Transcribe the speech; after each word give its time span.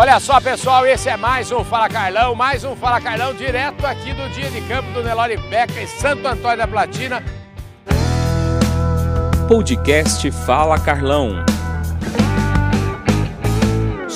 Olha 0.00 0.20
só, 0.20 0.40
pessoal, 0.40 0.86
esse 0.86 1.08
é 1.08 1.16
mais 1.16 1.50
um 1.50 1.64
Fala 1.64 1.88
Carlão, 1.88 2.32
mais 2.32 2.62
um 2.62 2.76
Fala 2.76 3.00
Carlão 3.00 3.34
direto 3.34 3.84
aqui 3.84 4.12
do 4.12 4.28
dia 4.32 4.48
de 4.48 4.60
campo 4.60 4.88
do 4.92 5.02
Nelore 5.02 5.36
Beca 5.36 5.82
em 5.82 5.88
Santo 5.88 6.24
Antônio 6.24 6.56
da 6.56 6.68
Platina. 6.68 7.20
Podcast 9.48 10.30
Fala 10.30 10.78
Carlão. 10.78 11.44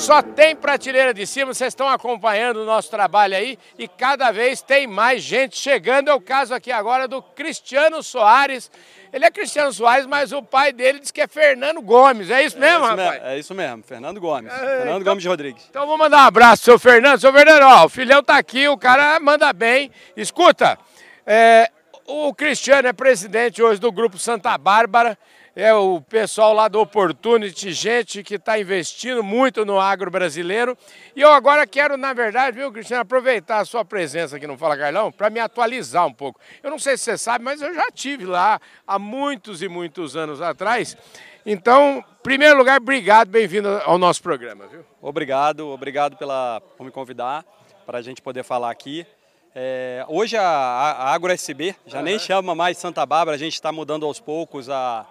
Só 0.03 0.21
tem 0.21 0.53
prateleira 0.53 1.13
de 1.13 1.25
cima, 1.25 1.53
vocês 1.53 1.69
estão 1.69 1.87
acompanhando 1.87 2.57
o 2.57 2.65
nosso 2.65 2.91
trabalho 2.91 3.37
aí 3.37 3.57
e 3.79 3.87
cada 3.87 4.33
vez 4.33 4.61
tem 4.61 4.85
mais 4.85 5.23
gente 5.23 5.57
chegando. 5.57 6.09
É 6.09 6.13
o 6.13 6.19
caso 6.19 6.53
aqui 6.53 6.73
agora 6.73 7.07
do 7.07 7.21
Cristiano 7.21 8.03
Soares. 8.03 8.69
Ele 9.13 9.23
é 9.23 9.31
Cristiano 9.31 9.71
Soares, 9.71 10.05
mas 10.05 10.33
o 10.33 10.43
pai 10.43 10.73
dele 10.73 10.99
diz 10.99 11.09
que 11.09 11.21
é 11.21 11.27
Fernando 11.27 11.81
Gomes. 11.81 12.29
É 12.29 12.43
isso 12.43 12.59
mesmo, 12.59 12.83
é 12.83 12.89
isso 12.89 12.97
rapaz? 12.97 13.11
Mesmo, 13.11 13.27
é 13.27 13.39
isso 13.39 13.55
mesmo, 13.55 13.83
Fernando 13.83 14.19
Gomes. 14.19 14.51
É, 14.51 14.57
Fernando 14.57 15.01
então, 15.01 15.13
Gomes 15.13 15.25
Rodrigues. 15.25 15.63
Então 15.69 15.87
vou 15.87 15.97
mandar 15.97 16.17
um 16.17 16.27
abraço, 16.27 16.63
seu 16.65 16.77
Fernando. 16.77 17.21
Seu 17.21 17.31
Fernando, 17.31 17.63
ó, 17.63 17.85
o 17.85 17.89
filhão 17.89 18.21
tá 18.21 18.35
aqui, 18.35 18.67
o 18.67 18.77
cara 18.77 19.17
manda 19.21 19.53
bem. 19.53 19.89
Escuta, 20.17 20.77
é, 21.25 21.71
o 22.05 22.33
Cristiano 22.33 22.89
é 22.89 22.91
presidente 22.91 23.63
hoje 23.63 23.79
do 23.79 23.89
Grupo 23.89 24.17
Santa 24.17 24.57
Bárbara 24.57 25.17
é 25.55 25.73
o 25.73 26.01
pessoal 26.01 26.51
lá 26.51 26.67
do 26.67 26.79
Opportunity, 26.79 27.71
gente 27.73 28.23
que 28.23 28.35
está 28.35 28.57
investindo 28.57 29.23
muito 29.23 29.63
no 29.63 29.79
agro 29.79 30.09
brasileiro. 30.09 30.75
E 31.15 31.21
eu 31.21 31.31
agora 31.31 31.67
quero, 31.67 31.95
na 31.95 32.11
verdade, 32.11 32.57
viu, 32.57 32.71
Cristiano, 32.71 33.03
aproveitar 33.03 33.59
a 33.59 33.65
sua 33.65 33.85
presença 33.85 34.37
aqui 34.37 34.47
no 34.47 34.57
Fala 34.57 34.75
Carlão 34.75 35.11
para 35.11 35.29
me 35.29 35.39
atualizar 35.39 36.07
um 36.07 36.13
pouco. 36.13 36.39
Eu 36.63 36.71
não 36.71 36.79
sei 36.79 36.97
se 36.97 37.03
você 37.03 37.17
sabe, 37.19 37.45
mas 37.45 37.61
eu 37.61 37.73
já 37.73 37.91
tive 37.91 38.25
lá 38.25 38.59
há 38.87 38.97
muitos 38.97 39.61
e 39.61 39.67
muitos 39.67 40.17
anos 40.17 40.41
atrás. 40.41 40.97
Então, 41.45 41.99
em 41.99 42.23
primeiro 42.23 42.57
lugar, 42.57 42.79
obrigado, 42.81 43.27
bem-vindo 43.29 43.69
ao 43.85 43.99
nosso 43.99 44.23
programa. 44.23 44.65
Viu? 44.67 44.83
Obrigado, 45.01 45.67
obrigado 45.67 46.17
pela, 46.17 46.61
por 46.75 46.83
me 46.83 46.91
convidar 46.91 47.45
para 47.85 47.99
a 47.99 48.01
gente 48.01 48.23
poder 48.23 48.43
falar 48.43 48.71
aqui. 48.71 49.05
É, 49.53 50.03
hoje 50.07 50.35
a, 50.35 50.43
a 50.43 51.13
Agro 51.13 51.31
SB 51.31 51.75
já 51.85 51.99
uhum. 51.99 52.05
nem 52.05 52.17
chama 52.17 52.55
mais 52.55 52.75
Santa 52.79 53.05
Bárbara, 53.05 53.35
a 53.35 53.39
gente 53.39 53.53
está 53.53 53.71
mudando 53.71 54.03
aos 54.03 54.19
poucos 54.19 54.67
a, 54.67 55.05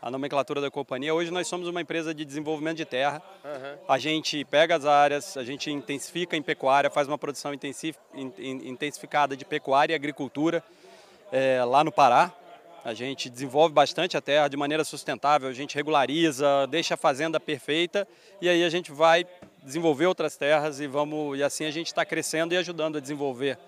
a 0.00 0.10
nomenclatura 0.10 0.60
da 0.60 0.70
companhia. 0.70 1.14
Hoje 1.14 1.30
nós 1.30 1.48
somos 1.48 1.68
uma 1.68 1.80
empresa 1.80 2.14
de 2.14 2.24
desenvolvimento 2.24 2.76
de 2.76 2.84
terra. 2.84 3.20
Uhum. 3.44 3.78
A 3.88 3.98
gente 3.98 4.44
pega 4.44 4.76
as 4.76 4.84
áreas, 4.84 5.36
a 5.36 5.44
gente 5.44 5.70
intensifica 5.70 6.36
em 6.36 6.42
pecuária, 6.42 6.88
faz 6.88 7.08
uma 7.08 7.18
produção 7.18 7.52
intensificada 7.52 9.36
de 9.36 9.44
pecuária 9.44 9.92
e 9.92 9.96
agricultura 9.96 10.62
é, 11.32 11.62
lá 11.64 11.82
no 11.82 11.90
Pará. 11.90 12.32
A 12.84 12.94
gente 12.94 13.28
desenvolve 13.28 13.74
bastante 13.74 14.16
a 14.16 14.20
terra 14.20 14.48
de 14.48 14.56
maneira 14.56 14.84
sustentável, 14.84 15.48
a 15.48 15.52
gente 15.52 15.74
regulariza, 15.74 16.66
deixa 16.70 16.94
a 16.94 16.96
fazenda 16.96 17.40
perfeita 17.40 18.06
e 18.40 18.48
aí 18.48 18.64
a 18.64 18.70
gente 18.70 18.92
vai 18.92 19.26
desenvolver 19.62 20.06
outras 20.06 20.36
terras 20.36 20.78
e 20.80 20.86
vamos 20.86 21.38
e 21.38 21.42
assim 21.42 21.64
a 21.64 21.70
gente 21.70 21.88
está 21.88 22.04
crescendo 22.04 22.54
e 22.54 22.56
ajudando 22.56 22.96
a 22.96 23.00
desenvolver 23.00 23.58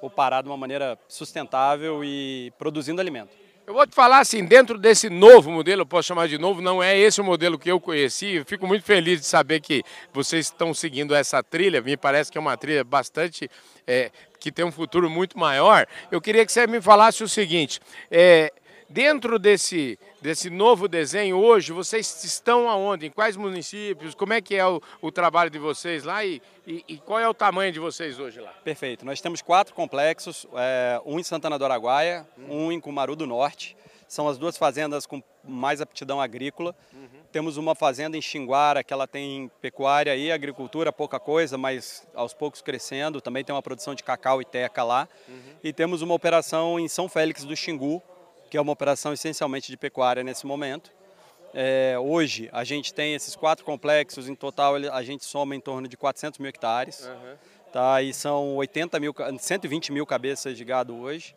o 0.00 0.08
Pará 0.08 0.40
de 0.40 0.48
uma 0.48 0.56
maneira 0.56 0.98
sustentável 1.08 2.02
e 2.04 2.52
produzindo 2.58 3.00
alimento. 3.00 3.36
Eu 3.66 3.74
vou 3.74 3.86
te 3.86 3.94
falar 3.94 4.18
assim, 4.18 4.44
dentro 4.44 4.76
desse 4.76 5.08
novo 5.08 5.50
modelo, 5.50 5.82
eu 5.82 5.86
posso 5.86 6.08
chamar 6.08 6.26
de 6.26 6.38
novo, 6.38 6.60
não 6.60 6.82
é 6.82 6.98
esse 6.98 7.20
o 7.20 7.24
modelo 7.24 7.58
que 7.58 7.70
eu 7.70 7.80
conheci. 7.80 8.36
Eu 8.36 8.44
fico 8.44 8.66
muito 8.66 8.84
feliz 8.84 9.20
de 9.20 9.26
saber 9.26 9.60
que 9.60 9.82
vocês 10.12 10.46
estão 10.46 10.74
seguindo 10.74 11.14
essa 11.14 11.42
trilha. 11.42 11.80
Me 11.80 11.96
parece 11.96 12.32
que 12.32 12.38
é 12.38 12.40
uma 12.40 12.56
trilha 12.56 12.82
bastante 12.82 13.48
é, 13.86 14.10
que 14.40 14.50
tem 14.50 14.64
um 14.64 14.72
futuro 14.72 15.08
muito 15.08 15.38
maior. 15.38 15.86
Eu 16.10 16.20
queria 16.20 16.44
que 16.44 16.50
você 16.50 16.66
me 16.66 16.80
falasse 16.80 17.22
o 17.22 17.28
seguinte: 17.28 17.78
é, 18.10 18.52
dentro 18.90 19.38
desse, 19.38 19.98
desse 20.20 20.50
novo 20.50 20.88
desenho 20.88 21.38
hoje, 21.38 21.72
vocês 21.72 22.24
estão 22.24 22.68
aonde? 22.68 23.06
Em 23.06 23.10
quais 23.10 23.36
municípios? 23.36 24.14
Como 24.14 24.32
é 24.32 24.40
que 24.40 24.56
é 24.56 24.66
o, 24.66 24.82
o 25.00 25.12
trabalho 25.12 25.48
de 25.48 25.58
vocês 25.58 26.02
lá 26.02 26.24
e, 26.24 26.42
e, 26.66 26.84
e, 26.88 26.98
qual 26.98 27.20
é 27.20 27.28
o 27.28 27.32
tamanho 27.32 27.72
de 27.72 27.78
vocês 27.78 28.18
hoje 28.18 28.40
lá? 28.40 28.50
Perfeito. 28.64 29.06
Nós 29.06 29.20
temos 29.20 29.40
quatro 29.40 29.74
complexos, 29.74 30.46
é, 30.54 31.00
um 31.06 31.20
em 31.20 31.22
Santana 31.22 31.56
do 31.56 31.64
Araguaia, 31.64 32.26
um 32.48 32.72
em 32.72 32.80
Cumaru 32.80 33.14
do 33.14 33.26
Norte. 33.26 33.76
São 34.08 34.26
as 34.28 34.36
duas 34.36 34.58
fazendas 34.58 35.06
com 35.06 35.22
mais 35.44 35.80
aptidão 35.80 36.20
agrícola. 36.20 36.74
Uhum. 36.92 37.08
Temos 37.30 37.56
uma 37.56 37.76
fazenda 37.76 38.16
em 38.16 38.20
Xinguara, 38.20 38.82
que 38.82 38.92
ela 38.92 39.06
tem 39.06 39.48
pecuária 39.60 40.16
e 40.16 40.32
agricultura, 40.32 40.92
pouca 40.92 41.20
coisa, 41.20 41.56
mas 41.56 42.04
aos 42.12 42.34
poucos 42.34 42.60
crescendo. 42.60 43.20
Também 43.20 43.44
tem 43.44 43.54
uma 43.54 43.62
produção 43.62 43.94
de 43.94 44.02
cacau 44.02 44.42
e 44.42 44.44
teca 44.44 44.82
lá. 44.82 45.08
Uhum. 45.28 45.36
E 45.62 45.72
temos 45.72 46.02
uma 46.02 46.12
operação 46.12 46.80
em 46.80 46.88
São 46.88 47.08
Félix 47.08 47.44
do 47.44 47.56
Xingu, 47.56 48.02
que 48.50 48.56
é 48.56 48.60
uma 48.60 48.72
operação 48.72 49.12
essencialmente 49.12 49.70
de 49.70 49.76
pecuária 49.76 50.24
nesse 50.24 50.44
momento. 50.44 50.92
É, 51.54 51.96
hoje 51.98 52.48
a 52.52 52.64
gente 52.64 52.92
tem 52.92 53.14
esses 53.14 53.36
quatro 53.36 53.64
complexos, 53.64 54.28
em 54.28 54.34
total 54.34 54.74
a 54.74 55.02
gente 55.02 55.24
soma 55.24 55.54
em 55.54 55.60
torno 55.60 55.86
de 55.86 55.96
400 55.96 56.38
mil 56.40 56.48
hectares. 56.48 57.06
Uhum. 57.06 57.36
Tá, 57.72 58.02
e 58.02 58.12
são 58.12 58.56
80 58.56 58.98
mil, 58.98 59.14
120 59.38 59.92
mil 59.92 60.04
cabeças 60.04 60.56
de 60.56 60.64
gado 60.64 60.96
hoje 60.96 61.36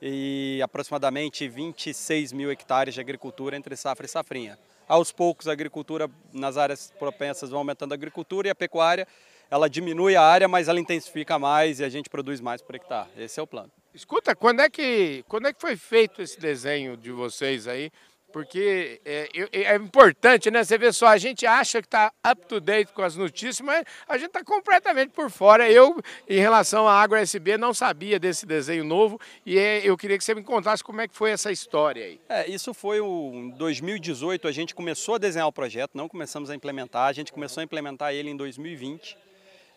e 0.00 0.60
aproximadamente 0.62 1.48
26 1.48 2.32
mil 2.32 2.52
hectares 2.52 2.94
de 2.94 3.00
agricultura 3.00 3.56
entre 3.56 3.76
safra 3.76 4.06
e 4.06 4.08
safrinha. 4.08 4.56
Aos 4.86 5.10
poucos 5.10 5.48
a 5.48 5.52
agricultura 5.52 6.08
nas 6.32 6.56
áreas 6.56 6.92
propensas 6.96 7.50
vão 7.50 7.58
aumentando 7.58 7.90
a 7.90 7.94
agricultura 7.94 8.46
e 8.46 8.50
a 8.50 8.54
pecuária 8.54 9.08
ela 9.50 9.68
diminui 9.68 10.14
a 10.14 10.22
área, 10.22 10.46
mas 10.46 10.68
ela 10.68 10.78
intensifica 10.78 11.38
mais 11.38 11.80
e 11.80 11.84
a 11.84 11.88
gente 11.88 12.08
produz 12.08 12.40
mais 12.40 12.62
por 12.62 12.76
hectare. 12.76 13.08
Esse 13.16 13.40
é 13.40 13.42
o 13.42 13.46
plano. 13.46 13.70
Escuta, 13.94 14.34
quando 14.34 14.60
é 14.60 14.70
que, 14.70 15.22
quando 15.28 15.48
é 15.48 15.52
que 15.52 15.60
foi 15.60 15.76
feito 15.76 16.22
esse 16.22 16.40
desenho 16.40 16.96
de 16.96 17.10
vocês 17.10 17.68
aí? 17.68 17.90
Porque 18.32 18.98
é, 19.04 19.28
é, 19.52 19.76
importante, 19.76 20.50
né? 20.50 20.64
Você 20.64 20.78
vê 20.78 20.90
só, 20.90 21.08
a 21.08 21.18
gente 21.18 21.44
acha 21.44 21.82
que 21.82 21.86
está 21.86 22.10
up 22.26 22.46
to 22.46 22.58
date 22.58 22.90
com 22.94 23.02
as 23.02 23.14
notícias, 23.14 23.60
mas 23.60 23.84
a 24.08 24.16
gente 24.16 24.28
está 24.28 24.42
completamente 24.42 25.10
por 25.10 25.30
fora. 25.30 25.70
Eu, 25.70 26.02
em 26.26 26.40
relação 26.40 26.88
à 26.88 26.94
Agro 26.94 27.18
SB, 27.18 27.58
não 27.58 27.74
sabia 27.74 28.18
desse 28.18 28.46
desenho 28.46 28.84
novo 28.84 29.20
e 29.44 29.58
é, 29.58 29.82
eu 29.84 29.94
queria 29.98 30.16
que 30.16 30.24
você 30.24 30.34
me 30.34 30.42
contasse 30.42 30.82
como 30.82 31.02
é 31.02 31.06
que 31.06 31.14
foi 31.14 31.30
essa 31.30 31.52
história 31.52 32.06
aí. 32.06 32.20
É, 32.26 32.48
isso 32.48 32.72
foi 32.72 32.98
o, 33.00 33.32
em 33.34 33.50
2018, 33.50 34.48
a 34.48 34.52
gente 34.52 34.74
começou 34.74 35.16
a 35.16 35.18
desenhar 35.18 35.46
o 35.46 35.52
projeto, 35.52 35.90
não 35.92 36.08
começamos 36.08 36.48
a 36.48 36.54
implementar, 36.54 37.08
a 37.08 37.12
gente 37.12 37.30
começou 37.30 37.60
a 37.60 37.64
implementar 37.64 38.14
ele 38.14 38.30
em 38.30 38.36
2020. 38.36 39.18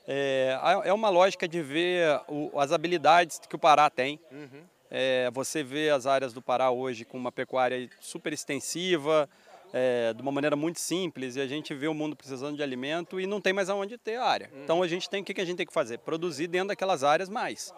É, 0.07 0.57
é 0.85 0.93
uma 0.93 1.09
lógica 1.09 1.47
de 1.47 1.61
ver 1.61 2.21
o, 2.27 2.59
as 2.59 2.71
habilidades 2.71 3.39
que 3.39 3.55
o 3.55 3.59
Pará 3.59 3.89
tem. 3.89 4.19
Uhum. 4.31 4.63
É, 4.89 5.29
você 5.31 5.63
vê 5.63 5.89
as 5.89 6.05
áreas 6.05 6.31
do 6.31 6.41
Pará 6.41 6.69
hoje 6.69 7.05
com 7.05 7.17
uma 7.17 7.31
pecuária 7.31 7.89
super 7.99 8.31
extensiva, 8.31 9.27
é, 9.73 10.13
de 10.13 10.21
uma 10.21 10.31
maneira 10.31 10.55
muito 10.55 10.79
simples, 10.79 11.35
e 11.35 11.41
a 11.41 11.47
gente 11.47 11.73
vê 11.73 11.88
o 11.88 11.94
mundo 11.94 12.15
precisando 12.15 12.55
de 12.55 12.63
alimento 12.63 13.19
e 13.19 13.25
não 13.25 13.41
tem 13.41 13.51
mais 13.51 13.69
aonde 13.69 13.97
ter 13.97 14.17
área. 14.17 14.49
Uhum. 14.53 14.63
Então 14.63 14.83
a 14.83 14.88
gente 14.88 15.09
tem 15.09 15.21
o 15.21 15.25
que 15.25 15.41
a 15.41 15.45
gente 15.45 15.57
tem 15.57 15.65
que 15.65 15.73
fazer? 15.73 15.97
Produzir 15.99 16.47
dentro 16.47 16.69
daquelas 16.69 17.03
áreas 17.03 17.27
mais. 17.27 17.73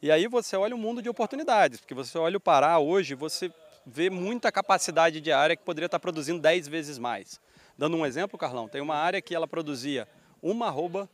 E 0.00 0.10
aí 0.10 0.28
você 0.28 0.56
olha 0.56 0.74
o 0.74 0.78
mundo 0.78 1.02
de 1.02 1.08
oportunidades, 1.08 1.80
porque 1.80 1.94
você 1.94 2.16
olha 2.18 2.36
o 2.36 2.40
Pará 2.40 2.78
hoje, 2.78 3.14
você 3.14 3.50
vê 3.84 4.08
muita 4.08 4.50
capacidade 4.50 5.20
de 5.20 5.32
área 5.32 5.56
que 5.56 5.62
poderia 5.62 5.86
estar 5.86 5.98
produzindo 5.98 6.40
10 6.40 6.68
vezes 6.68 6.98
mais. 6.98 7.40
Dando 7.76 7.96
um 7.96 8.06
exemplo, 8.06 8.38
Carlão, 8.38 8.68
tem 8.68 8.80
uma 8.80 8.96
área 8.96 9.20
que 9.20 9.34
ela 9.34 9.48
produzia 9.48 10.06
uma 10.40 10.68
arroba 10.68 11.08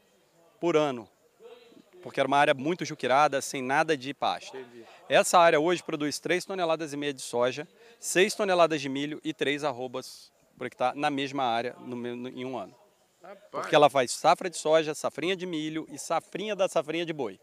por 0.60 0.76
ano, 0.76 1.08
porque 2.02 2.20
era 2.20 2.26
uma 2.26 2.38
área 2.38 2.54
muito 2.54 2.84
juquirada, 2.84 3.40
sem 3.40 3.62
nada 3.62 3.96
de 3.96 4.12
pasto. 4.14 4.56
Essa 5.08 5.38
área 5.38 5.58
hoje 5.58 5.82
produz 5.82 6.18
3 6.18 6.44
toneladas 6.44 6.92
e 6.92 6.96
meia 6.96 7.12
de 7.12 7.22
soja, 7.22 7.66
6 7.98 8.34
toneladas 8.34 8.80
de 8.80 8.88
milho 8.88 9.20
e 9.24 9.32
3 9.32 9.64
arrobas 9.64 10.30
por 10.56 10.66
hectare 10.66 10.98
na 10.98 11.10
mesma 11.10 11.44
área 11.44 11.74
no, 11.80 11.96
no, 11.96 12.28
em 12.28 12.44
um 12.44 12.58
ano. 12.58 12.74
Porque 13.50 13.74
ela 13.74 13.90
faz 13.90 14.12
safra 14.12 14.48
de 14.48 14.56
soja, 14.56 14.94
safrinha 14.94 15.36
de 15.36 15.46
milho 15.46 15.86
e 15.90 15.98
safrinha 15.98 16.54
da 16.56 16.68
safrinha 16.68 17.04
de 17.04 17.12
boi. 17.12 17.40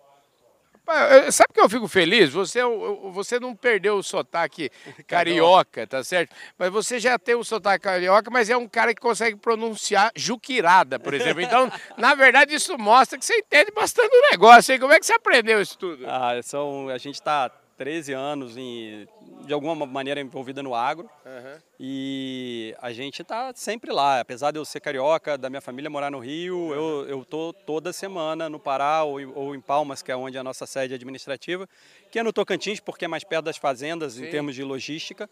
Sabe 1.31 1.53
que 1.53 1.61
eu 1.61 1.69
fico 1.69 1.87
feliz? 1.87 2.31
Você, 2.31 2.59
é 2.59 2.63
você 3.11 3.39
não 3.39 3.55
perdeu 3.55 3.97
o 3.97 4.03
sotaque 4.03 4.71
carioca, 5.07 5.85
tá 5.85 6.03
certo? 6.03 6.35
Mas 6.57 6.71
você 6.71 6.99
já 6.99 7.19
tem 7.19 7.35
o 7.35 7.43
sotaque 7.43 7.83
carioca, 7.83 8.31
mas 8.31 8.49
é 8.49 8.57
um 8.57 8.67
cara 8.67 8.93
que 8.93 9.01
consegue 9.01 9.37
pronunciar 9.37 10.11
juquirada, 10.15 10.99
por 10.99 11.13
exemplo. 11.13 11.41
Então, 11.41 11.71
na 11.97 12.15
verdade, 12.15 12.55
isso 12.55 12.77
mostra 12.77 13.17
que 13.17 13.25
você 13.25 13.37
entende 13.37 13.71
bastante 13.71 14.09
do 14.09 14.29
negócio. 14.31 14.73
Hein? 14.73 14.79
Como 14.79 14.93
é 14.93 14.99
que 14.99 15.05
você 15.05 15.13
aprendeu 15.13 15.61
isso 15.61 15.77
tudo? 15.77 16.05
Ah, 16.07 16.39
são, 16.41 16.89
a 16.89 16.97
gente 16.97 17.15
está 17.15 17.51
13 17.77 18.11
anos 18.13 18.57
em, 18.57 19.07
de 19.45 19.53
alguma 19.53 19.85
maneira 19.85 20.19
envolvida 20.19 20.63
no 20.63 20.73
agro 20.73 21.07
uhum. 21.23 21.59
e 21.79 22.75
a 22.81 22.91
gente 22.91 23.21
está 23.21 23.53
sempre 23.55 23.91
lá. 23.91 24.19
Apesar 24.19 24.51
de 24.51 24.57
eu 24.57 24.65
ser 24.65 24.79
carioca, 24.79 25.37
da 25.37 25.49
minha 25.49 25.61
família 25.61 25.89
morar 25.89 26.09
no 26.09 26.17
Rio, 26.17 26.57
uhum. 26.57 26.73
eu, 26.73 27.09
eu 27.09 27.25
tô 27.25 27.53
toda 27.53 27.93
semana 27.93 28.49
no 28.49 28.59
Pará 28.59 29.03
ou, 29.03 29.19
ou, 29.35 29.55
em 29.55 29.61
Palmas, 29.61 30.01
que 30.01 30.11
é 30.11 30.15
onde 30.15 30.37
é 30.37 30.39
a 30.39 30.43
nossa 30.43 30.65
sede 30.65 30.95
administrativa, 30.95 31.69
que 32.11 32.17
é 32.17 32.23
no 32.23 32.33
Tocantins, 32.33 32.79
porque 32.79 33.05
é 33.05 33.07
mais 33.07 33.23
perto 33.23 33.45
das 33.45 33.57
fazendas 33.57 34.13
Sim. 34.13 34.25
em 34.25 34.29
termos 34.29 34.55
de 34.55 34.63
logística. 34.63 35.29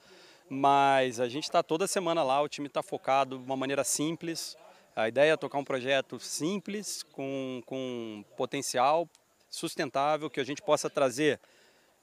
Mas 0.48 1.20
a 1.20 1.28
gente 1.28 1.46
está 1.46 1.64
toda 1.64 1.88
semana 1.88 2.22
lá, 2.22 2.40
o 2.42 2.48
time 2.48 2.68
está 2.68 2.84
focado 2.84 3.40
de 3.40 3.44
uma 3.44 3.58
maneira 3.58 3.84
simples. 3.84 4.56
A 4.96 5.08
ideia 5.08 5.34
é 5.34 5.38
tocar 5.38 5.58
um 5.58 5.64
projeto 5.64 6.20
simples, 6.20 7.02
com, 7.02 7.64
com 7.66 8.24
potencial 8.38 9.10
sustentável, 9.50 10.30
que 10.30 10.40
a 10.40 10.44
gente 10.44 10.62
possa 10.62 10.90
trazer 10.90 11.40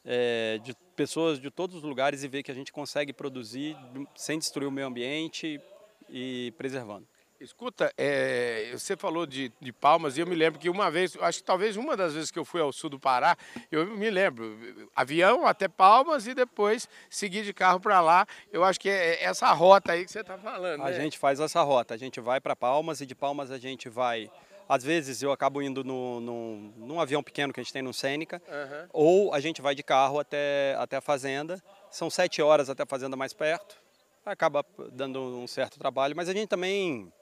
é, 0.04 0.58
de 0.62 0.74
pessoas 0.96 1.40
de 1.40 1.50
todos 1.50 1.76
os 1.76 1.82
lugares 1.82 2.22
e 2.22 2.28
ver 2.28 2.42
que 2.42 2.50
a 2.50 2.54
gente 2.54 2.72
consegue 2.72 3.12
produzir 3.12 3.76
sem 4.14 4.38
destruir 4.38 4.66
o 4.66 4.72
meio 4.72 4.86
ambiente 4.86 5.60
e 6.08 6.52
preservando. 6.56 7.06
Escuta, 7.42 7.92
é, 7.98 8.70
você 8.72 8.96
falou 8.96 9.26
de, 9.26 9.52
de, 9.60 9.72
Palmas 9.72 10.16
e 10.16 10.20
eu 10.20 10.26
me 10.28 10.34
lembro 10.36 10.60
que 10.60 10.70
uma 10.70 10.92
vez, 10.92 11.16
acho 11.20 11.38
que 11.38 11.44
talvez 11.44 11.76
uma 11.76 11.96
das 11.96 12.14
vezes 12.14 12.30
que 12.30 12.38
eu 12.38 12.44
fui 12.44 12.60
ao 12.60 12.72
sul 12.72 12.88
do 12.88 13.00
Pará, 13.00 13.36
eu 13.68 13.84
me 13.84 14.08
lembro, 14.10 14.56
avião 14.94 15.44
até 15.44 15.66
Palmas 15.66 16.28
e 16.28 16.34
depois 16.34 16.88
seguir 17.10 17.42
de 17.42 17.52
carro 17.52 17.80
para 17.80 18.00
lá. 18.00 18.28
Eu 18.52 18.62
acho 18.62 18.78
que 18.78 18.88
é 18.88 19.24
essa 19.24 19.52
rota 19.52 19.90
aí 19.90 20.04
que 20.04 20.12
você 20.12 20.20
está 20.20 20.38
falando. 20.38 20.82
A 20.82 20.90
né? 20.90 20.92
gente 20.92 21.18
faz 21.18 21.40
essa 21.40 21.60
rota, 21.62 21.94
a 21.94 21.96
gente 21.96 22.20
vai 22.20 22.40
para 22.40 22.54
Palmas 22.54 23.00
e 23.00 23.06
de 23.06 23.14
Palmas 23.14 23.50
a 23.50 23.58
gente 23.58 23.88
vai 23.88 24.30
às 24.68 24.82
vezes 24.82 25.22
eu 25.22 25.32
acabo 25.32 25.62
indo 25.62 25.84
no, 25.84 26.20
no, 26.20 26.56
num 26.76 27.00
avião 27.00 27.22
pequeno 27.22 27.52
que 27.52 27.60
a 27.60 27.62
gente 27.62 27.72
tem 27.72 27.82
no 27.82 27.92
Sêneca, 27.92 28.40
uhum. 28.48 28.88
ou 28.92 29.34
a 29.34 29.40
gente 29.40 29.60
vai 29.60 29.74
de 29.74 29.82
carro 29.82 30.18
até, 30.18 30.74
até 30.78 30.96
a 30.96 31.00
fazenda. 31.00 31.62
São 31.90 32.08
sete 32.08 32.40
horas 32.40 32.70
até 32.70 32.82
a 32.82 32.86
fazenda 32.86 33.16
mais 33.16 33.32
perto. 33.32 33.76
Acaba 34.24 34.64
dando 34.92 35.20
um 35.20 35.46
certo 35.46 35.78
trabalho, 35.78 36.14
mas 36.14 36.28
a 36.28 36.32
gente 36.32 36.48
também 36.48 37.12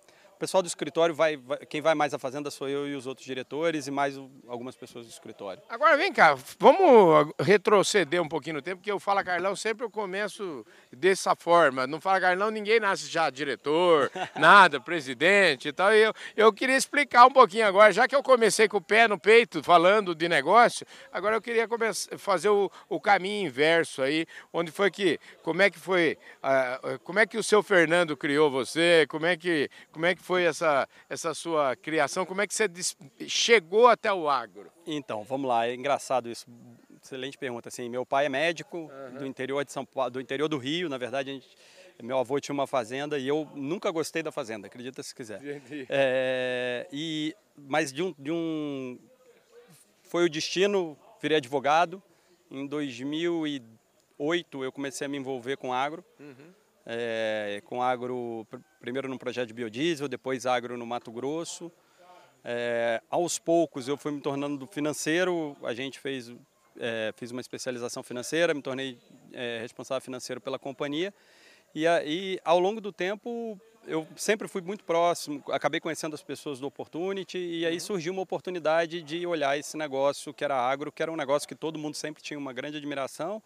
pessoal 0.41 0.63
do 0.63 0.67
escritório 0.67 1.15
vai, 1.15 1.37
vai, 1.37 1.59
quem 1.67 1.83
vai 1.83 1.95
mais 1.95 2.15
à 2.15 2.19
fazenda 2.19 2.51
sou 2.51 2.67
eu 2.67 2.89
e 2.89 2.95
os 2.95 3.07
outros 3.07 3.27
diretores 3.27 3.87
e 3.87 3.91
mais 3.91 4.19
algumas 4.49 4.75
pessoas 4.75 5.05
do 5.05 5.11
escritório. 5.11 5.63
Agora 5.69 5.99
vem 5.99 6.11
cá, 6.11 6.35
vamos 6.59 7.31
retroceder 7.39 8.23
um 8.23 8.29
pouquinho 8.29 8.57
no 8.57 8.63
tempo, 8.63 8.79
porque 8.79 8.91
eu 8.91 8.99
Fala 8.99 9.23
Carlão 9.23 9.55
sempre 9.55 9.85
eu 9.85 9.91
começo 9.91 10.65
dessa 10.91 11.37
forma. 11.37 11.87
Não 11.87 12.01
Fala 12.01 12.19
Carlão 12.19 12.51
ninguém 12.51 12.81
nasce 12.81 13.07
já 13.07 13.29
diretor, 13.29 14.11
nada, 14.35 14.81
presidente 14.81 15.69
e 15.69 15.73
tal. 15.75 15.93
E 15.93 16.01
eu, 16.01 16.15
eu 16.35 16.51
queria 16.55 16.77
explicar 16.77 17.27
um 17.27 17.33
pouquinho 17.33 17.67
agora, 17.67 17.93
já 17.93 18.09
que 18.09 18.17
eu 18.17 18.23
comecei 18.23 18.67
com 18.67 18.79
o 18.79 18.81
pé 18.81 19.07
no 19.07 19.19
peito 19.19 19.63
falando 19.63 20.15
de 20.15 20.27
negócio, 20.27 20.87
agora 21.13 21.37
eu 21.37 21.43
queria 21.43 21.69
começar, 21.69 22.17
fazer 22.17 22.49
o, 22.49 22.71
o 22.89 22.99
caminho 22.99 23.47
inverso 23.47 24.01
aí, 24.01 24.25
onde 24.55 24.71
foi 24.71 24.91
que, 24.91 25.21
como 25.43 25.61
é 25.61 25.69
que 25.69 25.79
foi, 25.79 26.17
uh, 26.43 26.99
como 27.01 27.19
é 27.19 27.27
que 27.27 27.37
o 27.37 27.43
seu 27.43 27.63
Fernando 27.63 28.17
criou 28.17 28.51
você, 28.51 29.05
como 29.07 29.27
é 29.27 29.37
que, 29.37 29.69
como 29.93 30.07
é 30.07 30.15
que 30.15 30.30
foi 30.31 30.45
essa, 30.45 30.89
essa 31.09 31.35
sua 31.35 31.75
criação? 31.75 32.25
Como 32.25 32.41
é 32.41 32.47
que 32.47 32.55
você 32.55 32.69
chegou 33.27 33.89
até 33.89 34.13
o 34.13 34.31
agro? 34.31 34.71
Então, 34.87 35.25
vamos 35.25 35.49
lá, 35.49 35.67
é 35.67 35.75
engraçado 35.75 36.31
isso. 36.31 36.47
Excelente 37.03 37.37
pergunta. 37.37 37.69
Assim, 37.69 37.89
meu 37.89 38.07
pai 38.07 38.27
é 38.27 38.29
médico 38.29 38.79
uhum. 38.79 39.19
do 39.19 39.27
interior 39.27 39.65
de 39.65 39.73
São 39.73 39.85
Paulo, 39.85 40.13
do 40.13 40.21
interior 40.21 40.49
do 40.49 40.57
Rio. 40.57 40.89
Na 40.89 40.99
verdade, 40.99 41.33
gente, 41.33 41.49
meu 42.01 42.17
avô 42.17 42.39
tinha 42.39 42.53
uma 42.53 42.69
fazenda 42.69 43.19
e 43.19 43.27
eu 43.27 43.51
nunca 43.57 43.91
gostei 43.91 44.23
da 44.23 44.31
fazenda. 44.31 44.69
Acredita 44.69 45.03
se 45.03 45.13
quiser. 45.13 45.41
É, 45.89 46.87
e 46.93 47.35
mas 47.57 47.93
de 47.93 48.01
um, 48.01 48.15
de 48.17 48.31
um 48.31 49.01
foi 50.05 50.27
o 50.27 50.31
destino. 50.31 50.97
Virei 51.21 51.39
advogado. 51.39 52.01
Em 52.49 52.69
2008 52.69 54.63
eu 54.63 54.71
comecei 54.71 55.07
a 55.07 55.09
me 55.09 55.19
envolver 55.19 55.57
com 55.57 55.73
agro. 55.73 56.05
Uhum 56.21 56.60
é, 56.93 57.63
com 57.65 57.81
agro, 57.81 58.45
primeiro 58.81 59.09
num 59.09 59.17
projeto 59.17 59.47
de 59.47 59.55
biodiesel, 59.55 60.09
depois 60.09 60.45
agro 60.45 60.77
no 60.77 60.85
Mato 60.85 61.13
Grosso. 61.13 61.71
É, 62.43 63.01
aos 63.09 63.39
poucos 63.39 63.87
eu 63.87 63.97
fui 63.97 64.11
me 64.11 64.21
tornando 64.21 64.67
financeiro, 64.67 65.57
a 65.63 65.73
gente 65.73 66.01
fez, 66.01 66.35
é, 66.77 67.13
fiz 67.17 67.31
uma 67.31 67.41
especialização 67.41 68.03
financeira, 68.03 68.53
me 68.53 68.61
tornei 68.61 68.99
responsável 69.61 70.01
financeiro 70.01 70.41
pela 70.41 70.59
companhia. 70.59 71.15
E, 71.73 71.87
aí, 71.87 72.41
ao 72.45 72.59
longo 72.59 72.81
do 72.81 72.93
tempo, 72.93 73.57
eu 73.87 74.05
sempre 74.17 74.49
fui 74.49 74.61
muito 74.61 74.83
próximo, 74.83 75.45
acabei 75.51 75.79
conhecendo 75.79 76.15
as 76.15 76.23
pessoas 76.25 76.59
do 76.59 76.67
Opportunity 76.67 77.39
e 77.39 77.65
aí 77.65 77.79
surgiu 77.79 78.13
uma 78.13 78.23
oportunidade 78.23 79.01
de 79.01 79.25
olhar 79.25 79.57
esse 79.57 79.77
negócio 79.77 80.35
que 80.35 80.43
era 80.43 80.57
agro, 80.57 80.91
que 80.91 81.01
era 81.01 81.13
um 81.13 81.17
negócio 81.17 81.47
que 81.47 81.55
todo 81.55 81.79
mundo 81.79 81.95
sempre 81.95 82.21
tinha 82.21 82.37
uma 82.37 82.53
grande 82.53 82.79
admiração, 82.79 83.41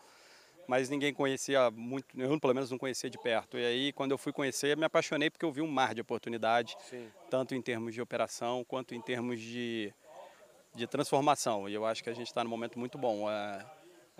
mas 0.66 0.88
ninguém 0.88 1.12
conhecia 1.12 1.70
muito, 1.70 2.06
eu 2.18 2.40
pelo 2.40 2.54
menos 2.54 2.70
não 2.70 2.78
conhecia 2.78 3.10
de 3.10 3.18
perto. 3.18 3.58
E 3.58 3.64
aí, 3.64 3.92
quando 3.92 4.12
eu 4.12 4.18
fui 4.18 4.32
conhecer, 4.32 4.76
me 4.76 4.84
apaixonei 4.84 5.30
porque 5.30 5.44
eu 5.44 5.52
vi 5.52 5.60
um 5.60 5.68
mar 5.68 5.94
de 5.94 6.00
oportunidade, 6.00 6.76
Sim. 6.88 7.08
tanto 7.30 7.54
em 7.54 7.62
termos 7.62 7.94
de 7.94 8.00
operação 8.00 8.64
quanto 8.64 8.94
em 8.94 9.00
termos 9.00 9.40
de, 9.40 9.92
de 10.74 10.86
transformação. 10.86 11.68
E 11.68 11.74
eu 11.74 11.84
acho 11.84 12.02
que 12.02 12.10
a 12.10 12.14
gente 12.14 12.28
está 12.28 12.42
num 12.42 12.50
momento 12.50 12.78
muito 12.78 12.98
bom 12.98 13.30
é, 13.30 13.66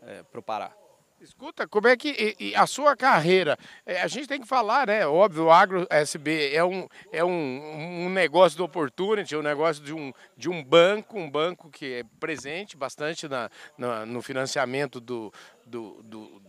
é, 0.03 0.23
para 0.23 0.41
o 0.41 0.43
Pará. 0.43 0.75
Escuta, 1.21 1.67
como 1.67 1.89
é 1.89 1.97
que 1.97 2.37
e, 2.39 2.51
e 2.51 2.55
a 2.55 2.67
sua 2.67 2.95
carreira? 2.95 3.57
É, 3.87 4.03
a 4.03 4.07
gente 4.07 4.27
tem 4.27 4.41
que 4.41 4.47
falar, 4.47 4.89
né? 4.89 5.07
Óbvio, 5.07 5.45
o 5.45 5.51
Agro 5.51 5.87
SB 5.89 6.53
é 6.53 6.63
um, 6.63 6.87
é 7.11 7.25
um, 7.25 8.05
um 8.05 8.11
negócio 8.11 8.59
do 8.59 8.65
Opportunity, 8.65 9.35
um 9.35 9.43
negócio 9.43 9.83
de 9.83 9.95
um, 9.95 10.13
de 10.37 10.51
um 10.51 10.63
banco, 10.63 11.19
um 11.19 11.31
banco 11.31 11.71
que 11.71 11.95
é 11.95 12.05
presente 12.21 12.77
bastante 12.77 13.27
na, 13.27 13.49
na 13.79 14.05
no 14.05 14.21
financiamento 14.21 15.01
do, 15.01 15.33
do, 15.67 16.03
do, 16.03 16.41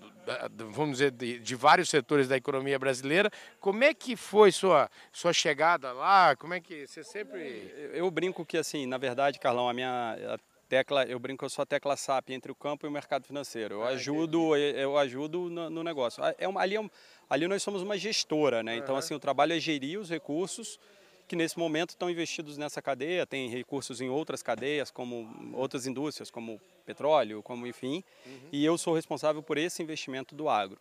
do, 0.50 0.72
vamos 0.72 0.98
dizer, 0.98 1.12
de, 1.12 1.40
de, 1.40 1.56
vários 1.56 1.90
setores 1.90 2.28
da 2.28 2.38
economia 2.38 2.78
brasileira. 2.78 3.32
Como 3.60 3.84
é 3.84 3.94
que 3.94 4.16
foi 4.16 4.52
sua, 4.52 4.90
sua 5.12 5.34
chegada 5.34 5.92
lá? 5.92 6.36
Como 6.36 6.54
é 6.54 6.60
que 6.60 6.88
você 6.88 7.04
sempre... 7.04 7.74
Eu 7.94 8.10
brinco 8.12 8.46
que, 8.46 8.58
assim, 8.58 8.86
na 8.86 8.98
verdade, 8.98 9.40
Carlão, 9.40 9.70
a 9.70 9.74
minha 9.74 10.18
a 10.34 10.40
tecla, 10.68 11.04
eu 11.06 11.20
brinco 11.20 11.46
eu 11.46 11.50
sou 11.50 11.64
a 11.64 11.66
tecla 11.66 11.96
SAP 11.96 12.32
entre 12.32 12.52
o 12.52 12.56
campo 12.56 12.86
e 12.86 12.90
o 12.90 12.92
mercado 12.92 13.26
financeiro. 13.26 13.76
Eu 13.76 13.84
ah, 13.84 13.90
ajudo, 13.90 14.56
eu, 14.56 14.76
eu 14.76 14.98
ajudo 14.98 15.50
no, 15.50 15.70
no, 15.70 15.84
negócio. 15.84 16.24
É 16.38 16.48
uma, 16.48 16.62
ali, 16.62 16.76
é 16.76 16.90
ali 17.30 17.48
nós 17.48 17.62
somos 17.62 17.82
uma 17.82 17.98
gestora, 17.98 18.64
né? 18.64 18.76
Então, 18.76 18.96
assim, 18.96 19.14
o 19.14 19.20
trabalho 19.20 19.54
é 19.54 19.60
gerir 19.60 20.00
os 20.00 20.10
recursos 20.10 20.80
que 21.28 21.36
nesse 21.36 21.58
momento 21.58 21.92
estão 21.92 22.10
investidos 22.10 22.58
nessa 22.58 22.82
cadeia, 22.82 23.26
tem 23.26 23.50
recursos 23.50 24.00
em 24.00 24.10
outras 24.10 24.44
cadeias, 24.44 24.92
como 24.92 25.54
outras 25.54 25.88
indústrias, 25.88 26.30
como 26.30 26.62
petróleo, 26.86 27.42
como 27.42 27.66
enfim, 27.66 28.04
uhum. 28.26 28.50
e 28.52 28.64
eu 28.64 28.78
sou 28.78 28.94
responsável 28.94 29.42
por 29.42 29.58
esse 29.58 29.82
investimento 29.82 30.36
do 30.36 30.48
agro. 30.48 30.78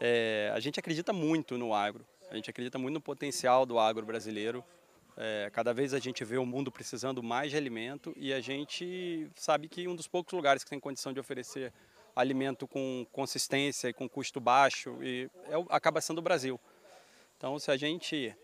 É, 0.00 0.50
a 0.54 0.60
gente 0.60 0.80
acredita 0.80 1.12
muito 1.12 1.56
no 1.56 1.72
agro, 1.72 2.04
a 2.30 2.34
gente 2.34 2.50
acredita 2.50 2.78
muito 2.78 2.94
no 2.94 3.00
potencial 3.00 3.64
do 3.64 3.78
agro 3.78 4.04
brasileiro. 4.04 4.64
É, 5.16 5.48
cada 5.52 5.72
vez 5.72 5.94
a 5.94 6.00
gente 6.00 6.24
vê 6.24 6.38
o 6.38 6.44
mundo 6.44 6.72
precisando 6.72 7.22
mais 7.22 7.52
de 7.52 7.56
alimento 7.56 8.12
e 8.16 8.32
a 8.32 8.40
gente 8.40 9.28
sabe 9.36 9.68
que 9.68 9.86
um 9.86 9.94
dos 9.94 10.08
poucos 10.08 10.32
lugares 10.32 10.64
que 10.64 10.70
tem 10.70 10.80
condição 10.80 11.12
de 11.12 11.20
oferecer 11.20 11.72
alimento 12.16 12.66
com 12.66 13.06
consistência 13.12 13.88
e 13.88 13.92
com 13.92 14.08
custo 14.08 14.40
baixo 14.40 14.98
e 15.02 15.28
é, 15.46 15.54
acaba 15.70 16.00
sendo 16.00 16.18
o 16.18 16.22
Brasil. 16.22 16.58
Então, 17.36 17.58
se 17.58 17.70
a 17.70 17.76
gente 17.76 18.34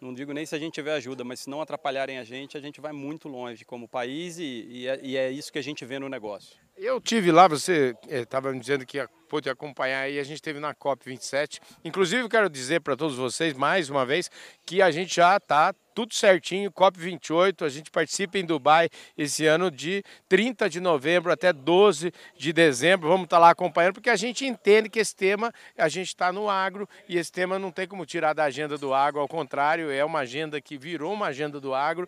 não 0.00 0.12
digo 0.12 0.32
nem 0.32 0.44
se 0.44 0.54
a 0.54 0.58
gente 0.58 0.74
tiver 0.74 0.92
ajuda, 0.92 1.24
mas 1.24 1.40
se 1.40 1.50
não 1.50 1.60
atrapalharem 1.60 2.18
a 2.18 2.24
gente, 2.24 2.56
a 2.56 2.60
gente 2.60 2.80
vai 2.80 2.92
muito 2.92 3.28
longe 3.28 3.64
como 3.64 3.88
país 3.88 4.38
e, 4.38 4.66
e, 4.68 4.88
é, 4.88 5.00
e 5.02 5.16
é, 5.16 5.30
isso 5.30 5.52
que 5.52 5.58
a 5.58 5.62
gente 5.62 5.84
vê 5.84 5.98
no 5.98 6.08
negócio. 6.08 6.65
Eu 6.78 7.00
tive 7.00 7.32
lá, 7.32 7.48
você 7.48 7.96
estava 8.06 8.50
eh, 8.50 8.52
me 8.52 8.60
dizendo 8.60 8.84
que 8.84 9.02
pôde 9.30 9.48
acompanhar 9.48 10.00
aí, 10.00 10.18
a 10.18 10.22
gente 10.22 10.36
esteve 10.36 10.60
na 10.60 10.74
COP27. 10.74 11.58
Inclusive, 11.82 12.28
quero 12.28 12.50
dizer 12.50 12.80
para 12.82 12.94
todos 12.94 13.16
vocês, 13.16 13.54
mais 13.54 13.88
uma 13.88 14.04
vez, 14.04 14.30
que 14.64 14.82
a 14.82 14.90
gente 14.90 15.16
já 15.16 15.38
está 15.38 15.74
tudo 15.94 16.14
certinho, 16.14 16.70
COP28, 16.70 17.64
a 17.64 17.70
gente 17.70 17.90
participa 17.90 18.38
em 18.38 18.44
Dubai 18.44 18.90
esse 19.16 19.46
ano 19.46 19.70
de 19.70 20.04
30 20.28 20.68
de 20.68 20.78
novembro 20.78 21.32
até 21.32 21.50
12 21.50 22.12
de 22.36 22.52
dezembro. 22.52 23.08
Vamos 23.08 23.24
estar 23.24 23.36
tá 23.36 23.40
lá 23.40 23.50
acompanhando, 23.50 23.94
porque 23.94 24.10
a 24.10 24.16
gente 24.16 24.44
entende 24.44 24.90
que 24.90 24.98
esse 24.98 25.16
tema, 25.16 25.50
a 25.78 25.88
gente 25.88 26.08
está 26.08 26.30
no 26.30 26.50
agro 26.50 26.86
e 27.08 27.16
esse 27.16 27.32
tema 27.32 27.58
não 27.58 27.70
tem 27.70 27.88
como 27.88 28.04
tirar 28.04 28.34
da 28.34 28.44
agenda 28.44 28.76
do 28.76 28.92
agro, 28.92 29.22
ao 29.22 29.28
contrário, 29.28 29.90
é 29.90 30.04
uma 30.04 30.18
agenda 30.18 30.60
que 30.60 30.76
virou 30.76 31.14
uma 31.14 31.28
agenda 31.28 31.58
do 31.58 31.74
agro. 31.74 32.06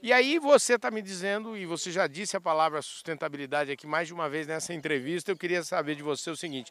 E 0.00 0.12
aí 0.12 0.38
você 0.38 0.74
está 0.74 0.92
me 0.92 1.02
dizendo, 1.02 1.56
e 1.56 1.66
você 1.66 1.90
já 1.90 2.06
disse 2.06 2.36
a 2.36 2.40
palavra 2.40 2.80
sustentabilidade 2.80 3.72
aqui 3.72 3.84
mais 3.84 4.06
de 4.06 4.14
uma 4.14 4.28
vez 4.28 4.46
nessa 4.46 4.72
entrevista, 4.72 5.32
eu 5.32 5.36
queria 5.36 5.64
saber 5.64 5.96
de 5.96 6.04
você 6.04 6.30
o 6.30 6.36
seguinte. 6.36 6.70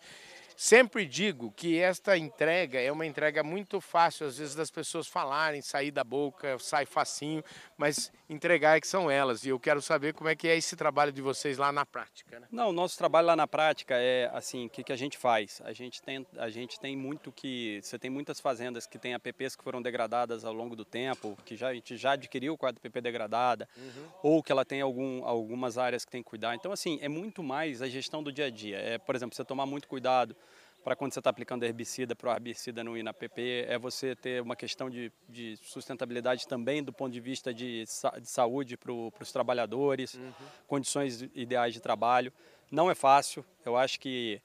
Sempre 0.59 1.05
digo 1.05 1.51
que 1.55 1.77
esta 1.77 2.17
entrega 2.17 2.81
é 2.81 2.91
uma 2.91 3.05
entrega 3.05 3.43
muito 3.43 3.79
fácil, 3.79 4.25
às 4.25 4.39
vezes, 4.39 4.55
das 4.55 4.71
pessoas 4.71 5.05
falarem, 5.05 5.61
sair 5.61 5.91
da 5.91 6.03
boca, 6.03 6.57
sai 6.57 6.83
facinho, 6.83 7.43
mas 7.77 8.11
entregar 8.27 8.75
é 8.75 8.81
que 8.81 8.87
são 8.87 9.09
elas. 9.09 9.45
E 9.45 9.49
eu 9.49 9.59
quero 9.59 9.83
saber 9.83 10.15
como 10.15 10.27
é 10.27 10.35
que 10.35 10.47
é 10.47 10.57
esse 10.57 10.75
trabalho 10.75 11.11
de 11.11 11.21
vocês 11.21 11.59
lá 11.59 11.71
na 11.71 11.85
prática. 11.85 12.39
Né? 12.39 12.47
Não, 12.51 12.69
o 12.69 12.73
nosso 12.73 12.97
trabalho 12.97 13.27
lá 13.27 13.35
na 13.35 13.45
prática 13.45 13.93
é 13.99 14.31
assim, 14.33 14.65
o 14.65 14.69
que, 14.71 14.83
que 14.83 14.91
a 14.91 14.95
gente 14.95 15.15
faz? 15.15 15.61
A 15.63 15.71
gente, 15.73 16.01
tem, 16.01 16.25
a 16.37 16.49
gente 16.49 16.79
tem 16.79 16.97
muito 16.97 17.31
que. 17.31 17.79
Você 17.83 17.99
tem 17.99 18.09
muitas 18.09 18.39
fazendas 18.39 18.87
que 18.87 18.97
têm 18.97 19.13
APPs 19.13 19.55
que 19.55 19.63
foram 19.63 19.79
degradadas 19.79 20.43
ao 20.43 20.53
longo 20.53 20.75
do 20.75 20.83
tempo, 20.83 21.37
que 21.45 21.55
já, 21.55 21.67
a 21.67 21.73
gente 21.75 21.95
já 21.97 22.13
adquiriu 22.13 22.57
com 22.57 22.65
a 22.65 22.69
APP 22.69 22.99
degradada, 22.99 23.69
uhum. 23.77 24.07
ou 24.23 24.41
que 24.41 24.51
ela 24.51 24.65
tem 24.65 24.81
algum, 24.81 25.23
algumas 25.23 25.77
áreas 25.77 26.03
que 26.03 26.09
tem 26.09 26.23
que 26.23 26.29
cuidar. 26.29 26.55
Então, 26.55 26.71
assim, 26.71 26.97
é 26.99 27.07
muito 27.07 27.43
mais 27.43 27.79
a 27.79 27.87
gestão 27.87 28.23
do 28.23 28.31
dia 28.31 28.45
a 28.45 28.49
dia. 28.49 28.79
É, 28.79 28.97
por 28.97 29.15
exemplo, 29.15 29.35
você 29.35 29.45
tomar 29.45 29.67
muito 29.67 29.87
cuidado 29.87 30.35
para 30.83 30.95
quando 30.95 31.13
você 31.13 31.19
está 31.19 31.29
aplicando 31.29 31.63
herbicida, 31.63 32.15
para 32.15 32.31
o 32.31 32.33
herbicida 32.33 32.83
não 32.83 32.97
ir 32.97 33.03
na 33.03 33.13
PP, 33.13 33.65
é 33.67 33.77
você 33.77 34.15
ter 34.15 34.41
uma 34.41 34.55
questão 34.55 34.89
de, 34.89 35.11
de 35.27 35.57
sustentabilidade 35.57 36.47
também 36.47 36.83
do 36.83 36.93
ponto 36.93 37.11
de 37.11 37.19
vista 37.19 37.53
de, 37.53 37.83
de 37.83 38.29
saúde 38.29 38.77
para 38.77 38.91
os 38.91 39.31
trabalhadores, 39.31 40.13
uhum. 40.13 40.31
condições 40.67 41.21
ideais 41.35 41.73
de 41.73 41.81
trabalho. 41.81 42.31
Não 42.71 42.89
é 42.89 42.95
fácil, 42.95 43.45
eu 43.65 43.75
acho 43.75 43.99
que 43.99 44.41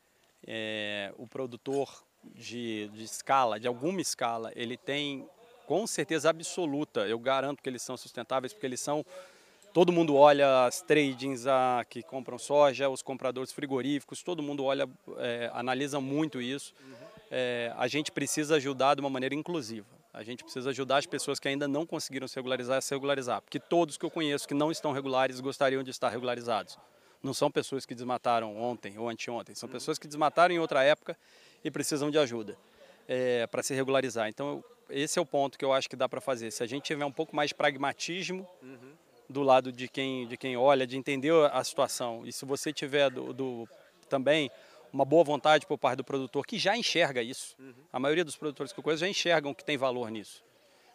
é, 0.46 1.12
o 1.16 1.26
produtor 1.26 2.04
de, 2.24 2.88
de 2.92 3.04
escala, 3.04 3.58
de 3.58 3.68
alguma 3.68 4.00
escala, 4.00 4.52
ele 4.54 4.76
tem 4.76 5.28
com 5.66 5.86
certeza 5.86 6.28
absoluta, 6.28 7.06
eu 7.06 7.18
garanto 7.18 7.62
que 7.62 7.68
eles 7.68 7.82
são 7.82 7.96
sustentáveis, 7.96 8.52
porque 8.52 8.66
eles 8.66 8.80
são 8.80 9.04
Todo 9.72 9.90
mundo 9.90 10.14
olha 10.14 10.66
as 10.66 10.82
tradings 10.82 11.46
a, 11.46 11.84
que 11.88 12.02
compram 12.02 12.38
soja, 12.38 12.90
os 12.90 13.00
compradores 13.00 13.52
frigoríficos, 13.52 14.22
todo 14.22 14.42
mundo 14.42 14.64
olha, 14.64 14.86
é, 15.16 15.50
analisa 15.54 15.98
muito 15.98 16.42
isso. 16.42 16.74
Uhum. 16.80 16.94
É, 17.30 17.72
a 17.78 17.88
gente 17.88 18.12
precisa 18.12 18.56
ajudar 18.56 18.94
de 18.94 19.00
uma 19.00 19.08
maneira 19.08 19.34
inclusiva. 19.34 19.86
A 20.12 20.22
gente 20.22 20.44
precisa 20.44 20.68
ajudar 20.68 20.98
as 20.98 21.06
pessoas 21.06 21.40
que 21.40 21.48
ainda 21.48 21.66
não 21.66 21.86
conseguiram 21.86 22.28
se 22.28 22.36
regularizar 22.36 22.76
a 22.76 22.80
se 22.82 22.92
regularizar, 22.94 23.40
porque 23.40 23.58
todos 23.58 23.96
que 23.96 24.04
eu 24.04 24.10
conheço 24.10 24.46
que 24.46 24.52
não 24.52 24.70
estão 24.70 24.92
regulares 24.92 25.40
gostariam 25.40 25.82
de 25.82 25.90
estar 25.90 26.10
regularizados. 26.10 26.78
Não 27.22 27.32
são 27.32 27.50
pessoas 27.50 27.86
que 27.86 27.94
desmataram 27.94 28.54
ontem 28.60 28.98
ou 28.98 29.08
anteontem, 29.08 29.54
são 29.54 29.68
pessoas 29.70 29.98
que 29.98 30.06
desmataram 30.06 30.54
em 30.54 30.58
outra 30.58 30.82
época 30.82 31.16
e 31.64 31.70
precisam 31.70 32.10
de 32.10 32.18
ajuda 32.18 32.58
é, 33.08 33.46
para 33.46 33.62
se 33.62 33.72
regularizar. 33.74 34.28
Então, 34.28 34.62
esse 34.90 35.18
é 35.18 35.22
o 35.22 35.24
ponto 35.24 35.56
que 35.56 35.64
eu 35.64 35.72
acho 35.72 35.88
que 35.88 35.96
dá 35.96 36.06
para 36.06 36.20
fazer. 36.20 36.50
Se 36.50 36.62
a 36.62 36.66
gente 36.66 36.84
tiver 36.84 37.06
um 37.06 37.12
pouco 37.12 37.34
mais 37.34 37.48
de 37.48 37.54
pragmatismo 37.54 38.46
uhum. 38.62 38.92
Do 39.28 39.42
lado 39.42 39.72
de 39.72 39.88
quem, 39.88 40.26
de 40.26 40.36
quem 40.36 40.56
olha, 40.56 40.86
de 40.86 40.96
entender 40.96 41.32
a 41.52 41.62
situação, 41.64 42.22
e 42.26 42.32
se 42.32 42.44
você 42.44 42.72
tiver 42.72 43.10
do, 43.10 43.32
do 43.32 43.68
também 44.08 44.50
uma 44.92 45.04
boa 45.04 45.24
vontade 45.24 45.66
por 45.66 45.78
parte 45.78 45.96
do 45.96 46.04
produtor 46.04 46.46
que 46.46 46.58
já 46.58 46.76
enxerga 46.76 47.22
isso. 47.22 47.56
Uhum. 47.58 47.72
A 47.92 47.98
maioria 47.98 48.24
dos 48.24 48.36
produtores 48.36 48.72
que 48.72 48.78
eu 48.78 48.84
conheço 48.84 49.00
já 49.00 49.08
enxergam 49.08 49.54
que 49.54 49.64
tem 49.64 49.78
valor 49.78 50.10
nisso. 50.10 50.44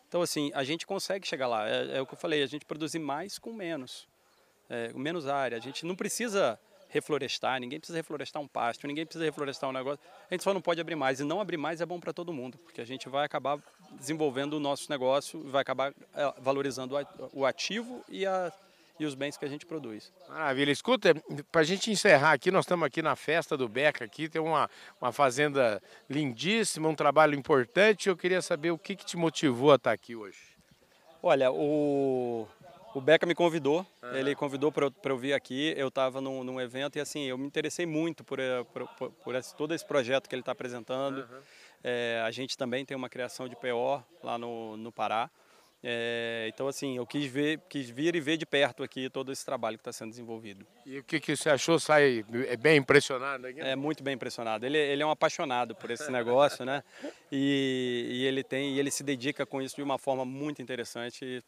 Então, 0.08 0.22
assim, 0.22 0.52
a 0.54 0.64
gente 0.64 0.86
consegue 0.86 1.28
chegar 1.28 1.48
lá. 1.48 1.68
É, 1.68 1.98
é 1.98 2.02
o 2.02 2.06
que 2.06 2.14
eu 2.14 2.18
falei, 2.18 2.44
a 2.44 2.46
gente 2.46 2.64
produzir 2.64 3.00
mais 3.00 3.40
com 3.40 3.52
menos. 3.52 4.08
É, 4.70 4.90
com 4.90 5.00
menos 5.00 5.28
área. 5.28 5.58
A 5.58 5.62
gente 5.62 5.86
não 5.86 5.96
precisa 5.96 6.60
reflorestar, 6.90 7.60
ninguém 7.60 7.80
precisa 7.80 7.98
reflorestar 7.98 8.42
um 8.42 8.48
pasto, 8.48 8.88
ninguém 8.88 9.06
precisa 9.06 9.26
reflorestar 9.26 9.70
um 9.70 9.74
negócio. 9.74 10.00
A 10.30 10.34
gente 10.34 10.44
só 10.44 10.54
não 10.54 10.62
pode 10.62 10.80
abrir 10.80 10.96
mais. 10.96 11.20
E 11.20 11.24
não 11.24 11.42
abrir 11.42 11.58
mais 11.58 11.82
é 11.82 11.86
bom 11.86 12.00
para 12.00 12.14
todo 12.14 12.32
mundo, 12.32 12.58
porque 12.60 12.80
a 12.80 12.86
gente 12.86 13.10
vai 13.10 13.26
acabar 13.26 13.60
desenvolvendo 13.92 14.54
o 14.54 14.60
nosso 14.60 14.90
negócio, 14.90 15.44
vai 15.50 15.62
acabar 15.62 15.94
é, 16.14 16.34
valorizando 16.40 16.96
o 17.34 17.46
ativo 17.46 18.04
e 18.10 18.26
a 18.26 18.52
e 19.00 19.06
os 19.06 19.14
bens 19.14 19.38
que 19.38 19.46
a 19.46 19.48
gente 19.48 19.66
produz. 19.66 20.12
Maravilha. 20.28 20.72
Escuta, 20.72 21.14
para 21.52 21.62
a 21.62 21.64
gente 21.64 21.92
encerrar 21.92 22.32
aqui, 22.32 22.50
nós 22.50 22.66
estamos 22.66 22.86
aqui 22.86 23.02
na 23.02 23.16
festa 23.16 23.56
do 23.56 23.68
Beca, 23.68 24.04
aqui 24.04 24.28
tem 24.28 24.42
uma, 24.42 24.70
uma 25.00 25.12
fazenda 25.12 25.82
lindíssima, 26.10 26.90
um 26.90 26.96
trabalho 26.96 27.36
importante. 27.36 28.10
Eu 28.10 28.18
queria 28.18 28.42
saber 28.42 28.72
o 28.72 28.78
que, 28.78 28.96
que 28.96 29.06
te 29.06 29.16
motivou 29.16 29.72
a 29.72 29.76
estar 29.76 29.92
aqui 29.92 30.16
hoje. 30.16 30.40
Olha, 31.22 31.52
o, 31.52 32.48
o 32.98 33.02
Beca 33.02 33.28
me 33.28 33.36
convidou, 33.36 33.86
uhum. 34.02 34.16
ele 34.16 34.36
convidou 34.36 34.72
para 34.72 34.88
eu, 34.88 34.94
eu 35.04 35.18
vir 35.18 35.34
aqui. 35.34 35.74
Eu 35.78 35.90
estava 35.90 36.20
num, 36.20 36.44
num, 36.44 36.60
evento 36.60 36.98
e 36.98 37.00
assim, 37.00 37.26
eu 37.26 37.38
me 37.38 37.46
interessei 37.46 37.86
muito 37.86 38.24
por, 38.24 38.40
eh, 38.40 38.64
por, 38.74 38.88
por, 38.96 39.12
por 39.12 39.36
esse, 39.36 39.56
todo 39.56 39.74
esse 39.74 39.86
projeto 39.86 40.28
que 40.28 40.34
ele 40.34 40.42
está 40.42 40.52
apresentando. 40.52 41.20
Uhum. 41.20 41.40
É, 41.84 42.24
a 42.26 42.32
gente 42.32 42.58
também 42.58 42.84
tem 42.84 42.98
uma 42.98 43.08
criação 43.08 43.48
de 43.48 43.56
PO 43.56 44.04
lá 44.24 44.38
no, 44.38 44.76
no 44.78 44.92
Pará. 44.92 45.30
É, 45.84 46.48
então, 46.52 46.68
assim, 46.68 46.98
eu 46.98 47.06
quis 47.06 47.32
ver, 47.32 47.60
quis 47.70 47.88
vir 47.88 48.16
e 48.16 48.20
ver 48.20 48.36
de 48.36 48.48
perto 48.48 48.82
aqui 48.82 49.10
todo 49.12 49.32
esse 49.32 49.46
trabalho 49.46 49.78
que 49.78 49.82
está 49.82 49.94
sendo 49.94 50.10
desenvolvido. 50.10 50.66
E 50.86 50.98
o 50.98 51.04
que, 51.04 51.20
que 51.20 51.36
você 51.36 51.52
achou? 51.52 51.80
Sai 51.80 52.26
é 52.48 52.58
bem 52.58 52.78
impressionado 52.78 53.46
aqui? 53.46 53.62
É 53.62 53.76
muito 53.76 54.04
bem 54.04 54.16
impressionado. 54.16 54.66
Ele, 54.66 54.78
ele 54.78 55.04
é 55.04 55.06
um 55.06 55.12
apaixonado 55.12 55.76
por 55.76 55.92
esse 55.92 56.12
negócio, 56.12 56.66
né? 56.66 56.84
E, 57.32 58.08
e, 58.10 58.26
ele 58.26 58.44
tem, 58.44 58.74
e 58.74 58.80
ele 58.80 58.90
se 58.90 59.04
dedica 59.04 59.46
com 59.46 59.62
isso 59.62 59.76
de 59.76 59.84
uma 59.84 60.00
forma 60.00 60.26
muito 60.26 60.62
interessante. 60.64 61.44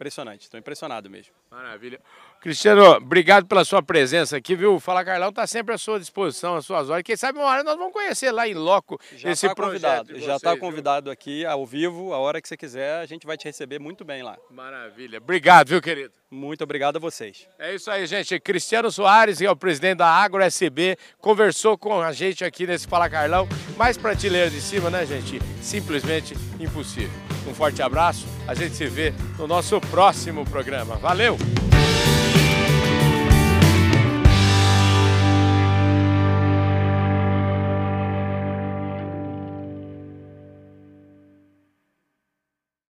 Impressionante, 0.00 0.44
estou 0.44 0.58
impressionado 0.58 1.10
mesmo. 1.10 1.34
Maravilha. 1.50 2.00
Cristiano, 2.40 2.82
obrigado 2.92 3.44
pela 3.44 3.66
sua 3.66 3.82
presença 3.82 4.34
aqui, 4.34 4.56
viu? 4.56 4.80
Fala 4.80 5.04
Carlão 5.04 5.28
está 5.28 5.46
sempre 5.46 5.74
à 5.74 5.78
sua 5.78 6.00
disposição, 6.00 6.56
às 6.56 6.64
suas 6.64 6.88
horas. 6.88 7.02
Quem 7.02 7.14
sabe 7.14 7.38
uma 7.38 7.46
hora 7.46 7.62
nós 7.62 7.76
vamos 7.76 7.92
conhecer 7.92 8.32
lá 8.32 8.48
em 8.48 8.54
loco 8.54 8.98
já 9.14 9.30
esse 9.30 9.46
tá. 9.46 9.54
Convidado, 9.54 10.18
já 10.18 10.36
está 10.36 10.56
convidado 10.56 11.10
aqui 11.10 11.44
ao 11.44 11.66
vivo, 11.66 12.14
a 12.14 12.18
hora 12.18 12.40
que 12.40 12.48
você 12.48 12.56
quiser, 12.56 12.98
a 12.98 13.04
gente 13.04 13.26
vai 13.26 13.36
te 13.36 13.44
receber 13.44 13.78
muito 13.78 14.02
bem 14.02 14.22
lá. 14.22 14.38
Maravilha. 14.50 15.18
Obrigado, 15.18 15.68
viu, 15.68 15.82
querido? 15.82 16.14
Muito 16.30 16.64
obrigado 16.64 16.96
a 16.96 16.98
vocês. 16.98 17.46
É 17.58 17.74
isso 17.74 17.90
aí, 17.90 18.06
gente. 18.06 18.40
Cristiano 18.40 18.90
Soares, 18.90 19.36
que 19.36 19.44
é 19.44 19.50
o 19.50 19.56
presidente 19.56 19.98
da 19.98 20.06
Agro 20.06 20.42
SB, 20.42 20.96
conversou 21.18 21.76
com 21.76 22.00
a 22.00 22.10
gente 22.10 22.42
aqui 22.42 22.66
nesse 22.66 22.88
Fala 22.88 23.10
Carlão. 23.10 23.46
Mais 23.76 23.98
prateleira 23.98 24.48
de 24.48 24.62
cima, 24.62 24.88
né, 24.88 25.04
gente? 25.04 25.40
Simplesmente 25.60 26.34
impossível. 26.58 27.10
Um 27.46 27.54
forte 27.54 27.82
abraço. 27.82 28.26
A 28.46 28.54
gente 28.54 28.74
se 28.74 28.86
vê 28.86 29.12
no 29.38 29.46
nosso 29.46 29.80
próximo 29.80 30.44
programa. 30.44 30.96
Valeu! 30.96 31.36